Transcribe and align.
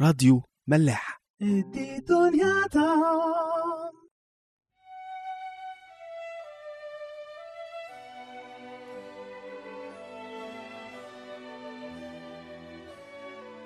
راديو 0.00 0.42
ملاح. 0.68 1.20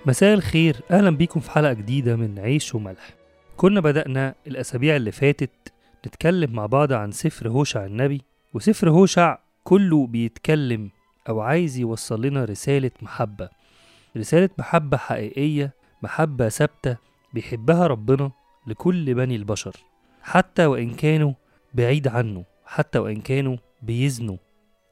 مساء 0.07 0.35
الخير 0.35 0.81
أهلا 0.91 1.11
بيكم 1.11 1.41
في 1.41 1.51
حلقة 1.51 1.72
جديدة 1.72 2.17
من 2.17 2.38
عيش 2.38 2.74
وملح. 2.74 3.14
كنا 3.56 3.80
بدأنا 3.80 4.35
الأسابيع 4.46 4.96
اللي 4.96 5.12
فاتت 5.12 5.72
نتكلم 6.06 6.53
مع 6.53 6.66
بعض 6.66 6.92
عن 6.92 7.12
سفر 7.12 7.48
هوشع 7.48 7.85
النبي 7.85 8.22
وسفر 8.54 8.90
هوشع 8.90 9.38
كله 9.64 10.06
بيتكلم 10.06 10.90
أو 11.28 11.40
عايز 11.40 11.78
يوصل 11.78 12.22
لنا 12.26 12.44
رسالة 12.44 12.90
محبة. 13.03 13.48
رسالة 14.16 14.51
محبة 14.58 14.96
حقيقية 14.96 15.83
محبة 16.05 16.48
ثابتة 16.48 16.97
بيحبها 17.33 17.87
ربنا 17.87 18.31
لكل 18.67 19.15
بني 19.15 19.37
البشر 19.37 19.77
حتى 20.23 20.67
وإن 20.67 20.95
كانوا 20.95 21.33
بعيد 21.75 22.09
عنه 22.09 22.45
حتى 22.67 22.99
وإن 22.99 23.21
كانوا 23.21 23.57
بيزنوا 23.83 24.37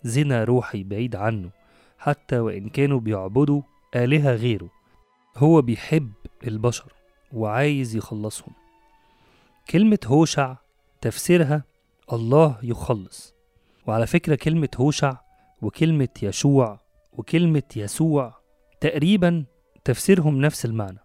زنا 0.02 0.44
روحي 0.44 0.82
بعيد 0.82 1.16
عنه 1.16 1.50
حتى 1.98 2.38
وإن 2.38 2.68
كانوا 2.68 3.00
بيعبدوا 3.00 3.62
آلهة 3.96 4.34
غيره. 4.34 4.70
هو 5.36 5.62
بيحب 5.62 6.12
البشر 6.46 6.92
وعايز 7.32 7.96
يخلصهم. 7.96 8.52
كلمة 9.70 9.98
هوشع 10.06 10.56
تفسيرها 11.00 11.64
الله 12.12 12.58
يخلص. 12.62 13.34
وعلى 13.86 14.06
فكرة 14.06 14.34
كلمة 14.34 14.68
هوشع 14.76 15.16
وكلمة 15.62 16.08
يشوع 16.22 16.80
وكلمة 17.12 17.62
يسوع 17.76 18.34
تقريبا 18.80 19.44
تفسيرهم 19.84 20.40
نفس 20.40 20.64
المعنى. 20.64 21.01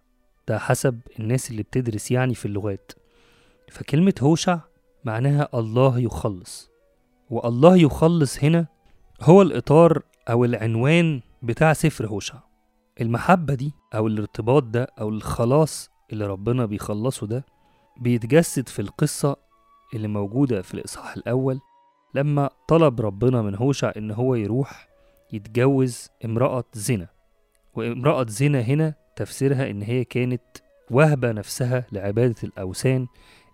ده 0.48 0.58
حسب 0.58 1.00
الناس 1.20 1.50
اللي 1.50 1.62
بتدرس 1.62 2.10
يعني 2.10 2.34
في 2.34 2.46
اللغات. 2.46 2.92
فكلمة 3.70 4.14
هوشع 4.20 4.58
معناها 5.04 5.48
الله 5.54 5.98
يخلص. 5.98 6.70
والله 7.30 7.76
يخلص 7.76 8.44
هنا 8.44 8.66
هو 9.20 9.42
الإطار 9.42 10.02
أو 10.30 10.44
العنوان 10.44 11.20
بتاع 11.42 11.72
سفر 11.72 12.06
هوشع. 12.06 12.38
المحبة 13.00 13.54
دي 13.54 13.72
أو 13.94 14.06
الارتباط 14.06 14.62
ده 14.62 14.86
أو 15.00 15.08
الخلاص 15.08 15.90
اللي 16.12 16.26
ربنا 16.26 16.66
بيخلصه 16.66 17.26
ده 17.26 17.44
بيتجسد 18.00 18.68
في 18.68 18.82
القصة 18.82 19.36
اللي 19.94 20.08
موجودة 20.08 20.62
في 20.62 20.74
الإصحاح 20.74 21.16
الأول 21.16 21.60
لما 22.14 22.50
طلب 22.68 23.00
ربنا 23.00 23.42
من 23.42 23.54
هوشع 23.54 23.92
إن 23.96 24.10
هو 24.10 24.34
يروح 24.34 24.88
يتجوز 25.32 26.08
امرأة 26.24 26.64
زنا. 26.72 27.08
وامرأة 27.74 28.26
زنا 28.28 28.60
هنا 28.60 28.94
تفسيرها 29.18 29.70
إن 29.70 29.82
هي 29.82 30.04
كانت 30.04 30.42
وهبة 30.90 31.32
نفسها 31.32 31.86
لعبادة 31.92 32.34
الأوثان 32.44 33.06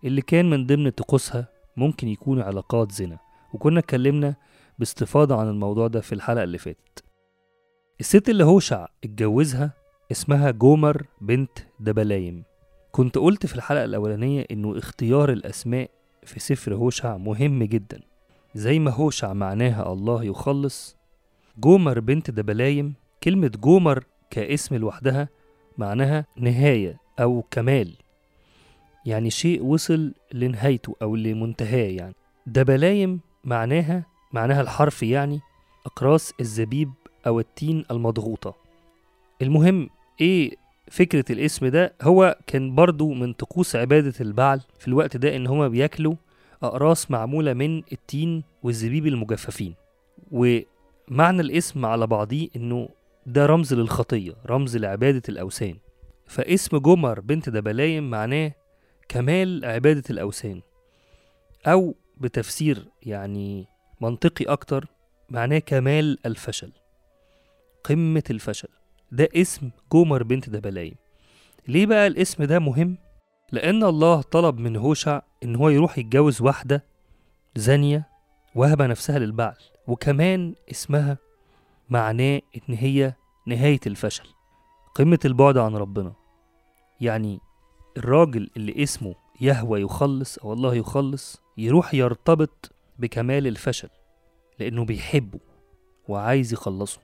اللي 0.04 0.22
كان 0.22 0.50
من 0.50 0.66
ضمن 0.66 0.90
طقوسها 0.90 1.48
ممكن 1.76 2.08
يكون 2.08 2.40
علاقات 2.40 2.92
زنا. 2.92 3.18
وكنا 3.54 3.78
اتكلمنا 3.80 4.34
باستفاضة 4.78 5.36
عن 5.40 5.48
الموضوع 5.48 5.86
ده 5.86 6.00
في 6.00 6.12
الحلقة 6.14 6.42
اللي 6.42 6.58
فاتت. 6.58 7.04
الست 8.00 8.28
اللي 8.28 8.44
هوشع 8.44 8.86
اتجوزها 9.04 9.72
اسمها 10.12 10.50
جومر 10.50 11.06
بنت 11.20 11.58
دبلايم. 11.80 12.44
كنت 12.92 13.18
قلت 13.18 13.46
في 13.46 13.54
الحلقة 13.56 13.84
الأولانية 13.84 14.46
إنه 14.50 14.78
اختيار 14.78 15.32
الأسماء 15.32 15.90
في 16.24 16.40
سفر 16.40 16.74
هوشع 16.74 17.16
مهم 17.16 17.62
جدا. 17.62 18.00
زي 18.54 18.78
ما 18.78 18.90
هوشع 18.90 19.32
معناها 19.32 19.92
الله 19.92 20.24
يخلص 20.24 20.96
جومر 21.58 22.00
بنت 22.00 22.30
دبلايم 22.30 22.94
كلمة 23.22 23.48
جومر 23.48 24.04
كاسم 24.30 24.76
لوحدها 24.76 25.28
معناها 25.78 26.26
نهاية 26.36 26.96
أو 27.20 27.44
كمال. 27.50 27.92
يعني 29.06 29.30
شيء 29.30 29.62
وصل 29.62 30.14
لنهايته 30.32 30.96
أو 31.02 31.16
لمنتهاه 31.16 31.90
يعني. 31.90 32.14
دبلايم 32.46 33.20
معناها 33.44 34.06
معناها 34.32 34.60
الحرفي 34.60 35.10
يعني 35.10 35.40
أقراص 35.86 36.32
الزبيب 36.40 36.92
أو 37.26 37.40
التين 37.40 37.84
المضغوطة. 37.90 38.54
المهم 39.42 39.88
إيه 40.20 40.50
فكرة 40.90 41.24
الاسم 41.30 41.66
ده؟ 41.66 41.92
هو 42.02 42.38
كان 42.46 42.74
برضو 42.74 43.12
من 43.12 43.32
طقوس 43.32 43.76
عبادة 43.76 44.14
البعل 44.20 44.60
في 44.78 44.88
الوقت 44.88 45.16
ده 45.16 45.36
إن 45.36 45.46
هما 45.46 45.68
بياكلوا 45.68 46.14
أقراص 46.62 47.10
معمولة 47.10 47.52
من 47.52 47.78
التين 47.92 48.42
والزبيب 48.62 49.06
المجففين. 49.06 49.74
ومعنى 50.32 51.40
الاسم 51.40 51.86
على 51.86 52.06
بعضيه 52.06 52.48
إنه 52.56 52.88
ده 53.26 53.46
رمز 53.46 53.74
للخطية 53.74 54.32
رمز 54.46 54.76
لعبادة 54.76 55.22
الأوثان. 55.28 55.76
فاسم 56.26 56.78
جمر 56.78 57.20
بنت 57.20 57.48
دبلايم 57.48 58.10
معناه 58.10 58.52
كمال 59.08 59.64
عبادة 59.64 60.02
الأوثان. 60.10 60.62
أو 61.66 61.94
بتفسير 62.16 62.88
يعني 63.02 63.66
منطقي 64.00 64.44
أكتر 64.44 64.86
معناه 65.30 65.58
كمال 65.58 66.18
الفشل 66.26 66.72
قمة 67.84 68.22
الفشل. 68.30 68.68
ده 69.12 69.28
اسم 69.36 69.70
جومر 69.92 70.22
بنت 70.22 70.50
دبلايم. 70.50 70.94
ليه 71.68 71.86
بقى 71.86 72.06
الاسم 72.06 72.44
ده 72.44 72.58
مهم؟ 72.58 72.98
لأن 73.52 73.84
الله 73.84 74.22
طلب 74.22 74.58
من 74.58 74.76
هوشع 74.76 75.20
إن 75.44 75.56
هو 75.56 75.68
يروح 75.68 75.98
يتجوز 75.98 76.42
واحدة 76.42 76.84
زانية 77.56 78.08
وهبة 78.54 78.86
نفسها 78.86 79.18
للبعل 79.18 79.56
وكمان 79.86 80.54
اسمها 80.70 81.18
معناه 81.90 82.40
إن 82.56 82.74
هي 82.74 83.14
نهاية 83.46 83.80
الفشل 83.86 84.28
قمة 84.94 85.18
البعد 85.24 85.58
عن 85.58 85.76
ربنا. 85.76 86.12
يعني 87.00 87.40
الراجل 87.96 88.50
اللي 88.56 88.82
اسمه 88.82 89.14
يهوى 89.40 89.80
يخلص 89.80 90.38
أو 90.38 90.52
الله 90.52 90.74
يخلص 90.74 91.42
يروح 91.58 91.94
يرتبط 91.94 92.72
بكمال 92.98 93.46
الفشل 93.46 93.88
لأنه 94.58 94.84
بيحبه 94.84 95.40
وعايز 96.08 96.52
يخلصه. 96.52 97.00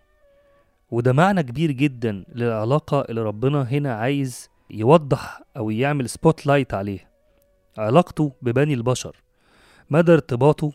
وده 0.91 1.13
معنى 1.13 1.43
كبير 1.43 1.71
جدا 1.71 2.25
للعلاقة 2.35 3.01
اللي 3.01 3.21
ربنا 3.23 3.63
هنا 3.63 3.95
عايز 3.95 4.49
يوضح 4.71 5.43
أو 5.57 5.71
يعمل 5.71 6.09
spotlight 6.09 6.75
عليها. 6.75 7.11
علاقته 7.79 8.33
ببني 8.43 8.75
البشر 8.75 9.17
مدى 9.91 10.13
ارتباطه 10.13 10.73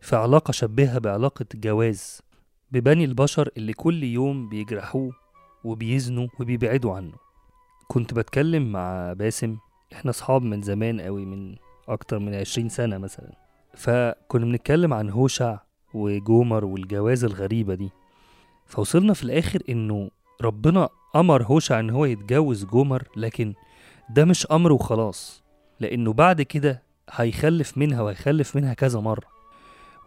في 0.00 0.16
علاقة 0.16 0.52
شبهها 0.52 0.98
بعلاقة 0.98 1.46
جواز. 1.54 2.22
ببني 2.72 3.04
البشر 3.04 3.50
اللي 3.56 3.72
كل 3.72 4.02
يوم 4.04 4.48
بيجرحوه 4.48 5.12
وبيزنوا 5.64 6.28
وبيبعدوا 6.40 6.94
عنه. 6.96 7.12
كنت 7.88 8.14
بتكلم 8.14 8.72
مع 8.72 9.12
باسم 9.12 9.56
إحنا 9.92 10.12
صحاب 10.12 10.42
من 10.42 10.62
زمان 10.62 11.00
قوي 11.00 11.24
من 11.24 11.56
أكتر 11.88 12.18
من 12.18 12.34
عشرين 12.34 12.68
سنة 12.68 12.98
مثلا. 12.98 13.32
فكنا 13.74 14.44
بنتكلم 14.44 14.94
عن 14.94 15.10
هوشع 15.10 15.58
وجومر 15.94 16.64
والجواز 16.64 17.24
الغريبة 17.24 17.74
دي. 17.74 17.90
فوصلنا 18.66 19.12
في 19.14 19.22
الآخر 19.24 19.62
إنه 19.68 20.10
ربنا 20.42 20.88
أمر 21.16 21.42
هوشع 21.42 21.80
إن 21.80 21.90
هو 21.90 22.04
يتجوز 22.04 22.64
جومر 22.64 23.02
لكن 23.16 23.54
ده 24.10 24.24
مش 24.24 24.46
أمر 24.46 24.72
وخلاص 24.72 25.42
لأنه 25.80 26.12
بعد 26.12 26.42
كده 26.42 26.82
هيخلف 27.10 27.78
منها 27.78 28.02
وهيخلف 28.02 28.56
منها 28.56 28.74
كذا 28.74 29.00
مرة. 29.00 29.26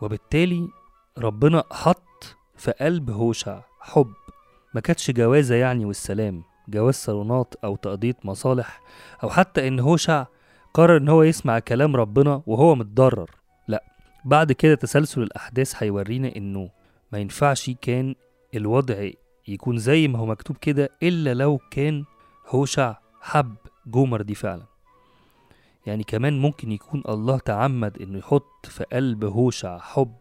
وبالتالي 0.01 0.67
ربنا 1.17 1.63
حط 1.71 2.03
في 2.61 2.71
قلب 2.71 3.09
هوشع 3.09 3.61
حب. 3.79 4.13
ما 4.73 4.81
كانتش 4.81 5.11
جوازة 5.11 5.55
يعني 5.55 5.85
والسلام 5.85 6.43
جواز 6.67 6.95
صالونات 6.95 7.53
أو 7.63 7.75
تقضية 7.75 8.15
مصالح 8.23 8.81
أو 9.23 9.29
حتى 9.29 9.67
إن 9.67 9.79
هوشع 9.79 10.25
قرر 10.73 10.97
إن 10.97 11.09
هو 11.09 11.23
يسمع 11.23 11.59
كلام 11.59 11.95
ربنا 11.95 12.43
وهو 12.45 12.75
متضرر. 12.75 13.31
لأ 13.67 13.83
بعد 14.25 14.51
كده 14.51 14.75
تسلسل 14.75 15.21
الأحداث 15.21 15.83
هيورينا 15.83 16.35
إنه 16.35 16.69
ما 17.11 17.19
ينفعش 17.19 17.69
كان 17.81 18.15
الوضع 18.55 19.09
يكون 19.47 19.77
زي 19.77 20.07
ما 20.07 20.19
هو 20.19 20.25
مكتوب 20.25 20.57
كده 20.57 20.89
إلا 21.03 21.33
لو 21.33 21.59
كان 21.71 22.05
هوشع 22.47 22.95
حب 23.21 23.55
جومر 23.87 24.21
دي 24.21 24.35
فعلا. 24.35 24.65
يعني 25.85 26.03
كمان 26.03 26.39
ممكن 26.39 26.71
يكون 26.71 27.03
الله 27.09 27.39
تعمد 27.39 28.01
إنه 28.01 28.17
يحط 28.17 28.65
في 28.65 28.83
قلب 28.83 29.23
هوشع 29.25 29.77
حب 29.77 30.15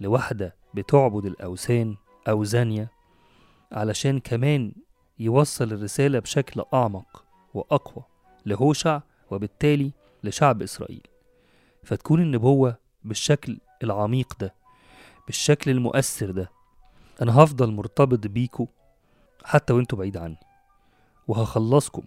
لواحدة 0.00 0.56
بتعبد 0.74 1.24
الأوثان 1.26 1.96
أو 2.28 2.44
زانية 2.44 2.90
علشان 3.72 4.20
كمان 4.20 4.72
يوصل 5.18 5.72
الرسالة 5.72 6.18
بشكل 6.18 6.62
أعمق 6.74 7.24
وأقوى 7.54 8.04
لهوشع 8.46 9.00
وبالتالي 9.30 9.92
لشعب 10.24 10.62
إسرائيل. 10.62 11.06
فتكون 11.84 12.20
النبوة 12.22 12.76
بالشكل 13.04 13.58
العميق 13.82 14.34
ده 14.40 14.54
بالشكل 15.26 15.70
المؤثر 15.70 16.30
ده 16.30 16.50
أنا 17.22 17.38
هفضل 17.44 17.72
مرتبط 17.72 18.26
بيكو 18.26 18.66
حتى 19.44 19.72
وأنتوا 19.72 19.98
بعيد 19.98 20.16
عني 20.16 20.38
وهخلصكم 21.28 22.02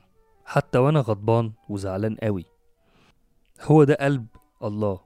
حتى 0.46 0.78
وأنا 0.78 1.00
غضبان 1.00 1.52
وزعلان 1.70 2.16
قوي. 2.24 2.46
هو 3.62 3.84
ده 3.84 3.98
قلب 4.02 4.28
الله 4.64 5.00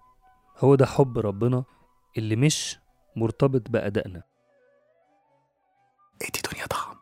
هو 0.60 0.76
ده 0.76 0.86
حب 0.86 1.18
ربنا 1.18 1.64
اللي 2.18 2.36
مش 2.36 2.80
مرتبط 3.16 3.70
بأدائنا. 3.70 4.24
ادي 6.22 6.42
دنيا 6.54 6.66
طعم 6.66 6.96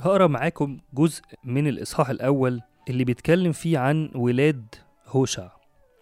هقرأ 0.00 0.26
معاكم 0.26 0.78
جزء 0.94 1.22
من 1.44 1.66
الإصحاح 1.66 2.10
الأول 2.10 2.60
اللي 2.88 3.04
بيتكلم 3.04 3.52
فيه 3.52 3.78
عن 3.78 4.10
ولاد 4.14 4.74
هوشع 5.06 5.50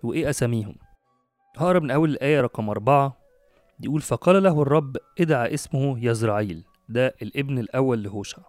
وإيه 0.02 0.30
أساميهم. 0.30 0.74
هقرأ 1.56 1.78
من 1.78 1.90
أول 1.90 2.10
الآية 2.10 2.40
رقم 2.40 2.70
أربعة. 2.70 3.16
يقول 3.80 4.00
فقال 4.00 4.42
له 4.42 4.62
الرب 4.62 4.96
ادعى 5.20 5.54
اسمه 5.54 6.04
يزرعيل 6.04 6.64
ده 6.88 7.14
الابن 7.22 7.58
الأول 7.58 8.02
لهوشع. 8.02 8.42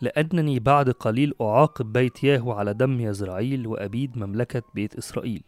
لأنني 0.00 0.58
بعد 0.58 0.90
قليل 0.90 1.34
أعاقب 1.40 1.92
بيت 1.92 2.24
ياهو 2.24 2.52
على 2.52 2.74
دم 2.74 3.00
يزرعيل 3.00 3.66
وأبيد 3.66 4.18
مملكة 4.18 4.62
بيت 4.74 4.94
إسرائيل. 4.96 5.42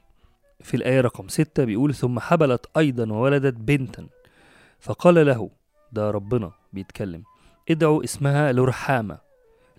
في 0.60 0.76
الآية 0.76 1.00
رقم 1.00 1.28
ستة 1.28 1.64
بيقول 1.64 1.94
ثم 1.94 2.18
حبلت 2.18 2.66
أيضا 2.76 3.12
وولدت 3.12 3.54
بنتا. 3.54 4.06
فقال 4.80 5.26
له 5.26 5.50
ده 5.92 6.10
ربنا. 6.10 6.52
بيتكلم 6.72 7.22
ادعوا 7.70 8.04
اسمها 8.04 8.52
لرحامة 8.52 9.18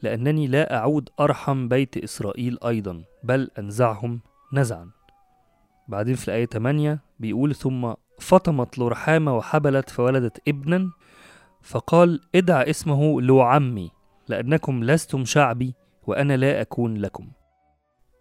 لأنني 0.02 0.48
لا 0.48 0.78
أعود 0.78 1.10
أرحم 1.20 1.68
بيت 1.68 1.98
إسرائيل 1.98 2.58
أيضا 2.66 3.04
بل 3.24 3.50
أنزعهم 3.60 4.22
نزعا. 4.54 4.90
بعدين 5.88 6.16
في 6.16 6.28
الآية 6.28 6.46
8 6.46 7.00
بيقول 7.20 7.56
ثم 7.56 7.94
فطمت 8.20 8.80
لرحامة 8.80 9.38
وحبلت 9.38 9.90
فولدت 9.90 10.42
ابنا. 10.48 10.92
فقال 11.62 12.22
ادع 12.36 12.62
اسمه 12.62 13.22
لعمي 13.22 13.92
لأنكم 14.28 14.84
لستم 14.84 15.26
شعبي 15.26 15.76
وأنا 16.08 16.38
لا 16.38 16.62
أكون 16.62 16.98
لكم. 16.98 17.28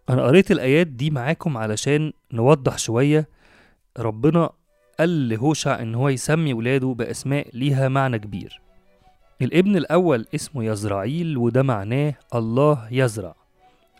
أنا 0.09 0.23
قريت 0.23 0.51
الآيات 0.51 0.87
دي 0.87 1.09
معاكم 1.09 1.57
علشان 1.57 2.13
نوضح 2.33 2.77
شوية. 2.77 3.27
ربنا 3.99 4.49
قال 4.99 5.29
لهوشع 5.29 5.81
إن 5.81 5.95
هو 5.95 6.09
يسمي 6.09 6.53
ولاده 6.53 6.87
بأسماء 6.87 7.47
ليها 7.53 7.87
معنى 7.87 8.19
كبير. 8.19 8.61
الابن 9.41 9.75
الأول 9.75 10.25
اسمه 10.35 10.65
يزرعيل 10.65 11.37
وده 11.37 11.63
معناه 11.63 12.13
الله 12.35 12.87
يزرع 12.91 13.35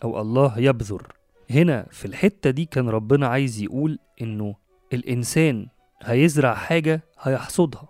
أو 0.04 0.22
الله 0.22 0.60
يبذر. 0.60 1.14
هنا 1.50 1.86
في 1.92 2.06
الحتة 2.06 2.50
دي 2.50 2.66
كان 2.66 2.90
ربنا 2.90 3.28
عايز 3.28 3.62
يقول 3.62 4.00
إنه 4.22 4.56
الإنسان 4.94 5.68
هيزرع 6.04 6.54
حاجة 6.54 7.02
هيحصدها. 7.20 7.88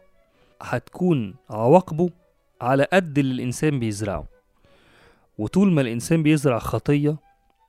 هتكون 0.61 1.35
عواقبه 1.49 2.09
على 2.61 2.87
قد 2.93 3.17
اللي 3.17 3.33
الإنسان 3.33 3.79
بيزرعه. 3.79 4.25
وطول 5.37 5.71
ما 5.71 5.81
الإنسان 5.81 6.23
بيزرع 6.23 6.59
خطية 6.59 7.26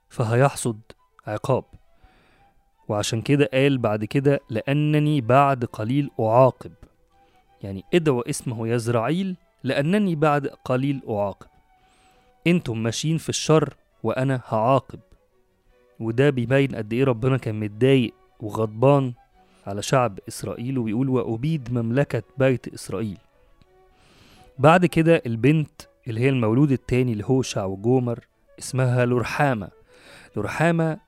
فهيحصد 0.09 0.81
عقاب. 1.27 1.65
وعشان 2.89 3.23
كده 3.23 3.51
قال 3.53 3.79
بعد 3.79 4.05
كده 4.05 4.41
لأنني 4.51 5.21
بعد 5.21 5.65
قليل 5.65 6.11
أعاقب. 6.21 6.73
يعني 7.63 7.85
ادعوا 7.95 8.31
اسمه 8.31 8.69
يزرعيل 8.69 9.37
لأنني 9.65 10.15
بعد 10.15 10.47
قليل 10.47 11.03
أعاقب. 11.09 11.47
أنتم 12.47 12.83
ماشيين 12.83 13.19
في 13.19 13.29
الشر 13.29 13.75
وأنا 14.03 14.41
هعاقب. 14.49 15.01
وده 16.01 16.31
بيبين 16.31 16.75
قد 16.75 16.93
إيه 16.93 17.05
ربنا 17.05 17.37
كان 17.37 17.61
متضايق 17.61 18.15
وغضبان 18.41 19.13
على 19.67 19.83
شعب 19.83 20.19
إسرائيل 20.29 20.79
وبيقول 20.79 21.09
وأبيد 21.09 21.73
مملكة 21.73 22.23
بيت 22.39 22.75
إسرائيل. 22.75 23.19
بعد 24.59 24.87
كده 24.87 25.23
البنت 25.27 25.83
اللي 26.09 26.21
هي 26.21 26.29
المولود 26.29 26.73
التاني 26.73 27.15
لهوشع 27.15 27.65
وجومر 27.65 28.27
اسمها 28.59 29.07
لرحامة. 29.07 29.78
لرحامة 30.39 30.99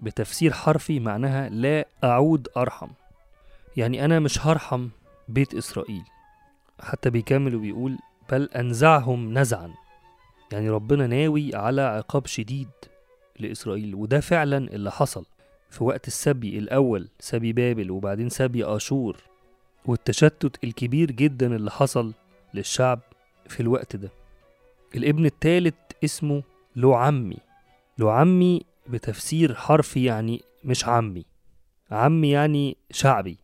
بتفسير 0.00 0.52
حرفي 0.52 1.00
معناها 1.00 1.48
لا 1.48 1.88
أعود 2.04 2.48
أرحم. 2.56 2.88
يعني 3.76 4.04
أنا 4.04 4.18
مش 4.18 4.46
هرحم 4.46 4.88
بيت 5.28 5.54
إسرائيل. 5.54 6.02
حتى 6.80 7.10
بيكمل 7.10 7.54
وبيقول 7.54 7.98
بل 8.30 8.48
أنزعهم 8.56 9.38
نزعا. 9.38 9.74
يعني 10.52 10.70
ربنا 10.70 11.06
ناوي 11.06 11.54
على 11.54 11.82
عقاب 11.82 12.26
شديد 12.26 12.68
لإسرائيل 13.38 13.94
وده 13.94 14.20
فعلا 14.20 14.58
اللي 14.58 14.90
حصل. 14.90 15.24
في 15.70 15.84
وقت 15.84 16.06
السبي 16.06 16.58
الأول 16.58 17.08
سبي 17.20 17.52
بابل 17.52 17.90
وبعدين 17.90 18.28
سبي 18.28 18.64
آشور 18.64 19.16
والتشتت 19.86 20.64
الكبير 20.64 21.10
جدا 21.10 21.56
اللي 21.56 21.70
حصل 21.70 22.12
للشعب 22.54 23.00
في 23.48 23.60
الوقت 23.60 23.96
ده. 23.96 24.10
الابن 24.94 25.26
الثالث 25.26 25.74
اسمه 26.04 26.42
لعمي 27.98 28.52
لعمي 28.52 28.60
بتفسير 28.88 29.54
حرفي 29.54 30.04
يعني 30.04 30.42
مش 30.64 30.88
عمي 30.88 31.24
عمي 31.90 32.30
يعني 32.30 32.76
شعبي. 32.90 33.38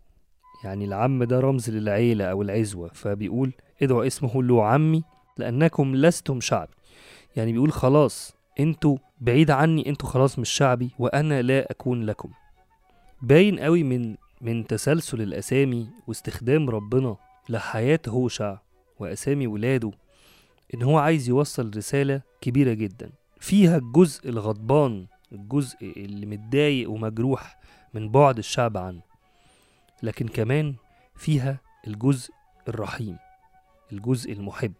يعني 0.65 0.85
العم 0.85 1.25
ده 1.25 1.41
رمز 1.41 1.71
للعيلة 1.71 2.25
أو 2.25 2.43
العزوة 2.43 2.91
فبيقول 2.95 3.53
ادعوا 3.83 4.07
اسمه 4.07 4.43
لعمي 4.43 5.03
لأنكم 5.39 5.97
لستم 5.97 6.41
شعبي. 6.41 6.73
يعني 7.37 7.53
بيقول 7.53 7.73
خلاص 7.73 8.35
أنتوا 8.61 8.97
بعيد 9.21 9.51
عني 9.51 9.89
أنتوا 9.89 10.09
خلاص 10.09 10.39
مش 10.39 10.51
شعبي 10.51 10.91
وأنا 10.99 11.43
لا 11.43 11.71
أكون 11.71 12.03
لكم. 12.03 12.31
باين 13.23 13.59
قوي 13.59 13.83
من 13.83 14.17
من 14.41 14.67
تسلسل 14.67 15.23
الأسامي 15.23 15.89
واستخدام 16.07 16.71
ربنا 16.71 17.17
لحياة 17.49 18.01
هوشع 18.09 18.59
وأسامي 18.99 19.47
ولاده 19.47 19.91
إن 20.75 20.83
هو 20.83 20.99
عايز 20.99 21.29
يوصل 21.29 21.71
رسالة 21.77 22.23
كبيرة 22.41 22.73
جدا. 22.73 23.11
فيها 23.43 23.77
الجزء 23.77 24.29
الغضبان 24.29 25.07
الجزء 25.33 25.77
اللي 25.97 26.27
متضايق 26.27 26.91
ومجروح 26.91 27.59
من 27.95 28.09
بعد 28.09 28.39
الشعب 28.39 28.77
عنه. 28.77 29.01
لكن 30.03 30.29
كمان 30.29 30.75
فيها 31.17 31.61
الجزء 31.87 32.31
الرحيم 32.69 33.17
الجزء 33.93 34.33
المحب. 34.33 34.73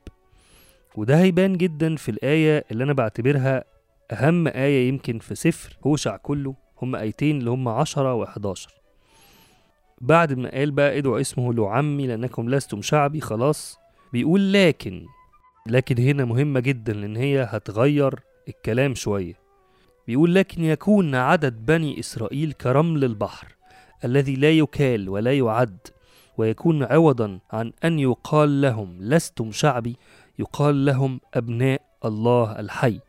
وده 0.97 1.19
هيبان 1.21 1.57
جدا 1.57 1.97
في 1.97 2.11
الآية 2.11 2.65
اللي 2.71 2.85
أنا 2.85 2.93
بعتبرها 2.93 3.65
أهم 4.13 4.49
آية 4.49 4.89
يمكن 4.89 5.19
في 5.19 5.35
سفر 5.35 5.77
هوشع 5.87 6.17
كله 6.17 6.55
هم 6.83 6.97
آيتين 6.97 7.39
اللي 7.39 7.51
هم 7.51 7.69
عشرة 7.69 8.15
وحداشر. 8.15 8.73
بعد 10.01 10.33
ما 10.33 10.51
قال 10.51 10.71
بقى 10.71 10.99
ادعوا 10.99 11.21
اسمه 11.21 11.55
لعمي 11.55 12.07
لأنكم 12.07 12.51
لستم 12.51 12.83
شعبي 12.83 13.21
خلاص. 13.21 13.79
بيقول 14.13 14.53
لكن 14.53 15.07
لكن 15.67 15.99
هنا 15.99 16.25
مهمة 16.25 16.61
جدا 16.61 16.93
لأن 16.93 17.17
هي 17.17 17.43
هتغير 17.51 18.15
الكلام 18.49 18.95
شوية. 18.95 19.35
بيقول 20.07 20.35
لكن 20.35 20.65
يكون 20.65 21.15
عدد 21.15 21.67
بني 21.67 22.01
إسرائيل 22.01 22.53
كرمل 22.53 23.05
البحر 23.05 23.57
الذي 24.05 24.37
لا 24.37 24.51
يكال 24.51 25.09
ولا 25.09 25.33
يعد 25.39 25.79
ويكون 26.39 26.83
عوضا 26.83 27.39
عن 27.53 27.73
أن 27.85 27.99
يقال 27.99 28.61
لهم 28.61 28.97
لستم 29.01 29.53
شعبي 29.53 29.97
يقال 30.39 30.85
لهم 30.85 31.21
أبناء 31.35 31.83
الله 32.05 32.61
الحي. 32.61 33.01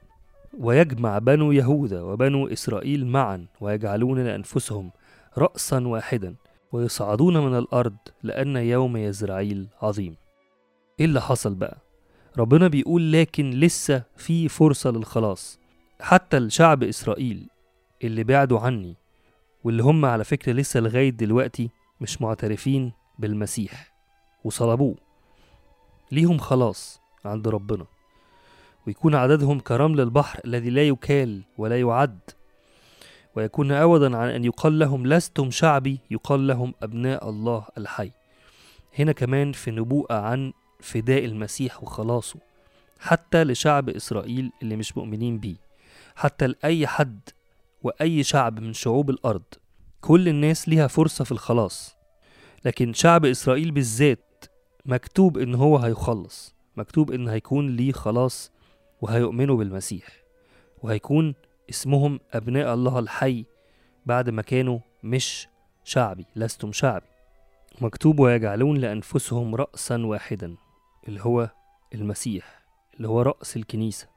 ويجمع 0.60 1.18
بنو 1.20 1.52
يهوذا 1.52 2.02
وبنو 2.02 2.48
إسرائيل 2.48 3.06
معا 3.08 3.46
ويجعلون 3.62 4.20
لأنفسهم 4.20 4.92
رأسا 5.38 5.88
واحدا 5.88 6.36
ويصعدون 6.72 7.38
من 7.38 7.58
الأرض 7.58 7.96
لأن 8.24 8.58
يوم 8.58 8.98
يزرعيل 8.98 9.68
عظيم 9.82 10.16
إيه 11.00 11.06
اللي 11.06 11.22
حصل 11.22 11.56
بقى؟ 11.56 11.78
ربنا 12.38 12.68
بيقول 12.68 13.12
لكن 13.12 13.50
لسه 13.50 14.04
في 14.18 14.50
فرصة 14.50 14.92
للخلاص. 14.92 15.60
حتى 16.02 16.38
الشعب 16.38 16.84
إسرائيل 16.84 17.48
اللي 18.04 18.24
بعدوا 18.24 18.60
عني 18.60 18.96
واللي 19.64 19.84
هم 19.84 20.06
على 20.06 20.24
فكرة 20.24 20.54
لسه 20.54 20.80
لغاية 20.80 21.10
دلوقتي 21.10 21.70
مش 22.02 22.22
معترفين 22.22 22.92
بالمسيح 23.20 23.94
وصلبوه. 24.44 24.96
ليهم 26.12 26.38
خلاص 26.38 27.02
عند 27.26 27.48
ربنا. 27.48 27.86
ويكون 28.88 29.16
عددهم 29.16 29.60
كرمل 29.60 30.02
البحر 30.02 30.40
الذي 30.46 30.70
لا 30.70 30.88
يكال 30.88 31.42
ولا 31.58 31.80
يعد. 31.80 32.20
ويكون 33.36 33.72
عوضا 33.72 34.18
عن 34.18 34.30
أن 34.30 34.44
يقال 34.46 34.80
لهم 34.80 35.08
لستم 35.08 35.52
شعبي 35.52 36.00
يقال 36.12 36.48
لهم 36.48 36.74
أبناء 36.84 37.30
الله 37.30 37.66
الحي. 37.78 38.12
هنا 39.00 39.12
كمان 39.12 39.52
في 39.52 39.72
نبوءة 39.72 40.16
عن 40.16 40.54
فداء 40.84 41.26
المسيح 41.26 41.84
وخلاصه 41.84 42.40
حتى 43.00 43.44
لشعب 43.44 43.90
إسرائيل 43.90 44.52
اللي 44.62 44.76
مش 44.76 44.98
مؤمنين 44.98 45.40
بيه 45.40 45.56
حتى 46.16 46.48
لأي 46.48 46.88
حد 46.88 47.20
وأي 47.84 48.24
شعب 48.24 48.60
من 48.60 48.74
شعوب 48.74 49.10
الأرض. 49.10 49.44
كل 50.02 50.28
الناس 50.28 50.70
ليها 50.70 50.88
فرصة 50.88 51.24
في 51.24 51.32
الخلاص 51.32 51.96
لكن 52.66 52.94
شعب 52.94 53.26
إسرائيل 53.26 53.72
بالذات 53.72 54.46
مكتوب 54.86 55.38
إن 55.38 55.56
هو 55.56 55.78
هيخلص 55.78 56.56
مكتوب 56.78 57.12
إن 57.12 57.28
هيكون 57.28 57.76
ليه 57.76 57.92
خلاص 57.92 58.52
وهيؤمنوا 59.02 59.58
بالمسيح 59.58 60.08
وهيكون 60.84 61.36
اسمهم 61.70 62.20
أبناء 62.34 62.74
الله 62.74 63.00
الحي 63.00 63.46
بعد 64.06 64.30
ما 64.30 64.42
كانوا 64.42 64.80
مش 65.04 65.48
شعبي 65.84 66.26
لستم 66.36 66.72
شعبي. 66.72 67.06
مكتوب 67.82 68.20
ويجعلون 68.20 68.78
لأنفسهم 68.78 69.56
رأسا 69.56 70.06
واحدا 70.06 70.56
اللي 71.08 71.22
هو 71.22 71.50
المسيح 71.94 72.64
اللي 72.98 73.08
هو 73.08 73.22
رأس 73.22 73.58
الكنيسة. 73.58 74.08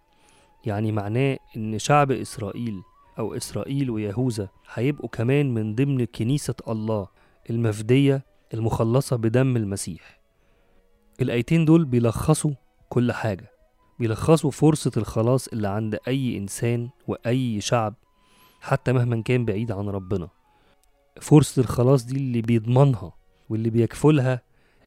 يعني 0.65 0.93
معناه 0.93 1.39
إن 1.57 1.79
شعب 1.79 2.11
إسرائيل 2.11 2.83
أو 3.19 3.35
إسرائيل 3.35 3.91
ويهوذا 3.91 4.49
هيبقوا 4.75 5.09
كمان 5.09 5.55
من 5.55 5.75
ضمن 5.75 6.05
كنيسة 6.05 6.55
الله 6.69 7.09
المفدية 7.51 8.25
المخلصة 8.55 9.17
بدم 9.17 9.57
المسيح. 9.57 10.21
الآيتين 11.21 11.65
دول 11.65 11.85
بيلخصوا 11.85 12.51
كل 12.89 13.13
حاجة. 13.13 13.51
بيلخصوا 13.99 14.51
فرصة 14.51 14.91
الخلاص 14.97 15.49
اللي 15.49 15.69
عند 15.69 15.99
أي 16.09 16.37
إنسان 16.39 16.91
وأي 17.09 17.61
شعب 17.61 17.95
حتى 18.61 18.93
مهما 18.93 19.23
كان 19.23 19.45
بعيد 19.45 19.73
عن 19.73 19.89
ربنا. 19.89 20.29
فرصة 21.21 21.61
الخلاص 21.61 22.05
دي 22.05 22.17
اللي 22.17 22.43
بيضمنها 22.43 23.13
واللي 23.49 23.71
بيكفلها 23.71 24.43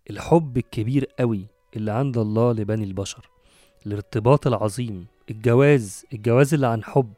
الحب 0.09 0.57
الكبير 0.57 1.05
قوي 1.19 1.47
اللي 1.75 1.91
عند 1.91 2.17
الله 2.17 2.51
لبني 2.51 2.83
البشر 2.83 3.29
الارتباط 3.85 4.47
العظيم 4.47 5.05
الجواز 5.29 6.05
الجواز 6.13 6.53
اللي 6.53 6.67
عن 6.67 6.83
حب 6.83 7.13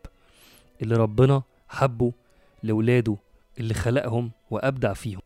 اللي 0.81 0.96
ربنا 0.96 1.41
حبه 1.70 2.12
لولاده 2.63 3.17
اللي 3.60 3.74
خلقهم 3.74 4.31
وأبدع 4.51 4.93
فيهم. 4.93 5.22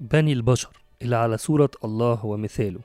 بني 0.00 0.32
البشر 0.32 0.76
اللي 1.02 1.16
على 1.16 1.36
صورة 1.38 1.70
الله 1.84 2.26
ومثاله 2.26 2.80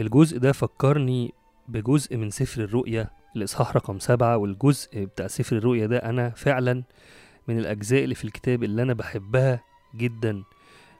الجزء 0.00 0.38
ده 0.38 0.52
فكرني 0.52 1.32
بجزء 1.68 2.16
من 2.16 2.30
سفر 2.30 2.64
الرؤيا 2.64 3.10
الإصحاح 3.36 3.76
رقم 3.76 3.98
سبعة 3.98 4.36
والجزء 4.36 5.04
بتاع 5.04 5.26
سفر 5.26 5.56
الرؤيا 5.56 5.86
ده 5.86 5.96
أنا 5.98 6.30
فعلا 6.30 6.82
من 7.48 7.58
الأجزاء 7.58 8.04
اللي 8.04 8.14
في 8.14 8.24
الكتاب 8.24 8.62
اللي 8.64 8.82
أنا 8.82 8.92
بحبها 8.92 9.60
جدا 9.96 10.42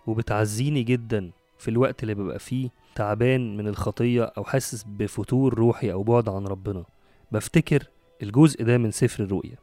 وبتعزيني 0.06 0.82
جدا 0.82 1.30
في 1.58 1.68
الوقت 1.68 2.02
اللي 2.02 2.14
ببقى 2.14 2.38
فيه 2.38 2.70
تعبان 2.94 3.56
من 3.56 3.68
الخطية 3.68 4.24
أو 4.24 4.44
حاسس 4.44 4.84
بفتور 4.88 5.54
روحي 5.54 5.92
أو 5.92 6.02
بعد 6.02 6.28
عن 6.28 6.46
ربنا. 6.46 6.84
بفتكر 7.32 7.88
الجزء 8.22 8.64
ده 8.64 8.78
من 8.78 8.90
سفر 8.90 9.24
الرؤيا. 9.24 9.56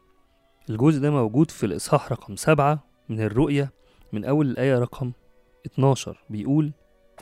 الجزء 0.70 1.02
ده 1.02 1.12
موجود 1.12 1.52
في 1.52 1.66
الإصحاح 1.66 2.12
رقم 2.12 2.36
سبعة 2.36 2.84
من 3.10 3.22
الرؤيا 3.22 3.70
من 4.14 4.26
أول 4.26 4.50
الآية 4.50 4.80
رقم 4.80 5.12
12 5.66 6.24
بيقول 6.30 6.72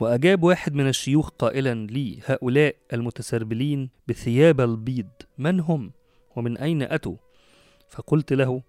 وأجاب 0.00 0.42
واحد 0.42 0.74
من 0.74 0.88
الشيوخ 0.88 1.28
قائلا 1.28 1.86
لي 1.86 2.18
هؤلاء 2.26 2.76
المتسربلين 2.92 3.90
بثياب 4.08 4.60
البيض 4.60 5.08
من 5.38 5.60
هم؟ 5.60 5.92
ومن 6.36 6.58
أين 6.58 6.82
أتوا؟ 6.82 7.16
فقلت 7.88 8.32
له 8.32 8.62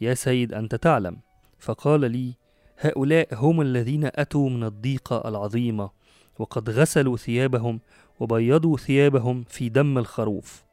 يا 0.00 0.14
سيد 0.14 0.54
أنت 0.54 0.74
تعلم. 0.74 1.16
فقال 1.58 2.00
لي 2.10 2.34
هؤلاء 2.78 3.28
هم 3.32 3.60
الذين 3.60 4.04
أتوا 4.14 4.50
من 4.50 4.64
الضيقة 4.64 5.28
العظيمة 5.28 5.90
وقد 6.40 6.70
غسلوا 6.70 7.16
ثيابهم 7.16 7.80
وبيضوا 8.20 8.76
ثيابهم 8.76 9.44
في 9.48 9.68
دم 9.68 9.98
الخروف. 9.98 10.64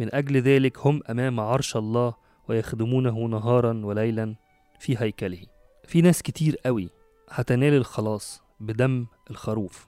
من 0.00 0.14
أجل 0.14 0.36
ذلك 0.36 0.78
هم 0.78 1.00
أمام 1.10 1.40
عرش 1.40 1.76
الله 1.76 2.14
ويخدمونه 2.48 3.18
نهارا 3.18 3.80
وليلا 3.84 4.34
في 4.78 4.96
هيكله. 4.98 5.46
في 5.84 6.02
ناس 6.02 6.22
كتير 6.22 6.56
قوي 6.56 6.90
هتنال 7.30 7.74
الخلاص 7.74 8.42
بدم 8.60 9.06
الخروف 9.30 9.86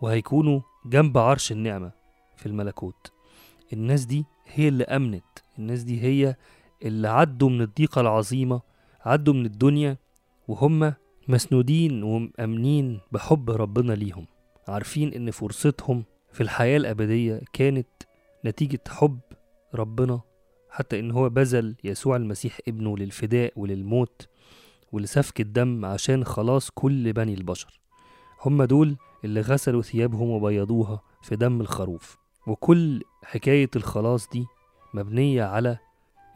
وهيكونوا 0.00 0.60
جنب 0.86 1.18
عرش 1.18 1.52
النعمة 1.52 1.92
في 2.36 2.46
الملكوت. 2.46 3.12
الناس 3.72 4.04
دي 4.04 4.24
هي 4.46 4.68
اللي 4.68 4.84
أمنت. 4.84 5.38
الناس 5.58 5.82
دي 5.82 6.02
هي 6.02 6.36
اللي 6.82 7.08
عدوا 7.08 7.48
من 7.50 7.60
الضيقة 7.62 8.00
العظيمة 8.00 8.60
عدوا 9.00 9.34
من 9.34 9.46
الدنيا 9.46 9.96
وهم 10.48 10.94
مسنودين 11.28 12.02
ومأمنين 12.02 13.00
بحب 13.12 13.50
ربنا 13.50 13.92
ليهم. 13.92 14.26
عارفين 14.68 15.12
إن 15.14 15.30
فرصتهم 15.30 16.04
في 16.32 16.40
الحياة 16.40 16.76
الأبدية 16.76 17.40
كانت 17.52 17.88
نتيجة 18.44 18.80
حب 18.88 19.20
ربنا 19.74 20.20
حتى 20.70 21.00
إن 21.00 21.10
هو 21.10 21.28
بذل 21.28 21.76
يسوع 21.84 22.16
المسيح 22.16 22.58
ابنه 22.68 22.96
للفداء 22.98 23.52
وللموت 23.56 24.28
ولسفك 24.92 25.40
الدم 25.40 25.84
عشان 25.84 26.24
خلاص 26.24 26.70
كل 26.70 27.12
بني 27.12 27.34
البشر. 27.34 27.80
هم 28.40 28.62
دول 28.62 28.96
اللي 29.24 29.40
غسلوا 29.40 29.82
ثيابهم 29.82 30.30
وبيضوها 30.30 31.02
في 31.22 31.36
دم 31.36 31.60
الخروف. 31.60 32.18
وكل 32.46 33.02
حكاية 33.24 33.70
الخلاص 33.76 34.28
دي 34.28 34.46
مبنية 34.94 35.44
على 35.44 35.78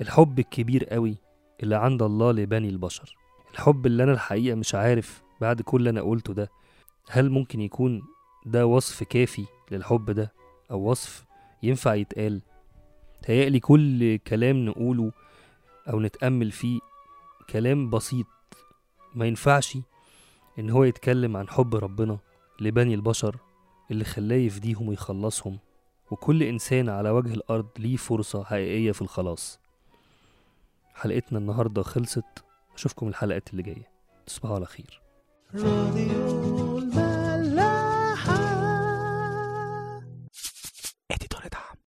الحب 0.01 0.39
الكبير 0.39 0.85
قوي 0.85 1.17
اللي 1.63 1.77
عند 1.77 2.03
الله 2.03 2.33
لبني 2.33 2.69
البشر. 2.69 3.17
الحب 3.55 3.87
اللي 3.87 4.03
أنا 4.03 4.13
الحقيقة 4.13 4.55
مش 4.55 4.75
عارف 4.75 5.23
بعد 5.41 5.63
كل 5.63 5.79
اللي 5.79 5.91
أنا 5.91 6.03
قلته 6.03 6.35
ده 6.35 6.51
هل 7.11 7.31
ممكن 7.31 7.61
يكون 7.61 8.03
ده 8.47 8.67
وصف 8.67 9.03
كافي 9.03 9.45
للحب 9.71 10.11
ده 10.11 10.33
أو 10.71 10.91
وصف 10.91 11.25
ينفع 11.63 11.95
يتقال. 11.95 12.41
تهيألي 13.23 13.61
كل 13.61 14.17
كلام 14.19 14.65
نقوله 14.65 15.13
أو 15.89 16.01
نتأمل 16.01 16.51
فيه 16.51 16.81
كلام 17.51 17.91
بسيط. 17.91 18.27
ما 19.15 19.27
ينفعش 19.27 19.79
إن 20.59 20.71
هو 20.71 20.85
يتكلم 20.85 21.37
عن 21.37 21.49
حب 21.49 21.75
ربنا 21.75 22.19
لبني 22.61 22.95
البشر 22.95 23.37
اللي 23.91 24.05
خلاه 24.05 24.37
يفديهم 24.37 24.89
ويخلصهم. 24.89 25.59
وكل 26.11 26.43
إنسان 26.43 26.89
على 26.89 27.11
وجه 27.11 27.35
الأرض 27.35 27.67
ليه 27.79 27.97
فرصة 27.97 28.45
حقيقية 28.45 28.93
في 28.93 29.03
الخلاص. 29.03 29.61
حلقتنا 30.95 31.39
النهاردة 31.39 31.83
خلصت. 31.83 32.45
أشوفكم 32.75 33.09
الحلقات 33.09 33.51
اللي 33.51 33.63
جاية. 33.63 33.89
تصبحوا 34.27 34.55
على 34.55 34.67
خير. 34.67 35.01
راديو. 35.55 36.76